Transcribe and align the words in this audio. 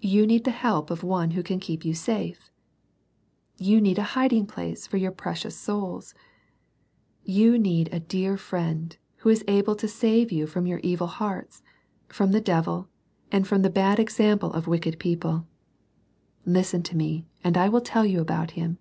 You 0.00 0.26
need 0.26 0.42
the 0.42 0.50
help 0.50 0.90
of 0.90 1.04
One 1.04 1.30
who 1.30 1.42
can 1.44 1.60
keep 1.60 1.84
you 1.84 1.94
safe. 1.94 2.50
You 3.56 3.80
need 3.80 3.98
a 4.00 4.12
hiding 4.18 4.46
place 4.46 4.88
for 4.88 4.96
your 4.96 5.12
precious 5.12 5.56
souls. 5.56 6.12
You 7.22 7.56
need 7.56 7.88
a 7.92 8.00
dear 8.00 8.36
Friend, 8.36 8.96
who 9.18 9.28
is 9.28 9.44
able 9.46 9.76
to 9.76 9.86
save 9.86 10.32
you 10.32 10.48
from 10.48 10.66
your 10.66 10.80
evil 10.80 11.06
hearts, 11.06 11.62
from 12.08 12.32
the 12.32 12.40
devil, 12.40 12.88
and 13.30 13.46
from 13.46 13.62
the 13.62 13.70
bad 13.70 14.00
example 14.00 14.52
of 14.54 14.66
wicked 14.66 14.98
people. 14.98 15.46
Listen 16.44 16.82
to 16.82 16.96
me, 16.96 17.24
and 17.44 17.56
I 17.56 17.68
will 17.68 17.80
tell 17.80 18.04
you 18.04 18.20
about 18.20 18.50
Him. 18.58 18.78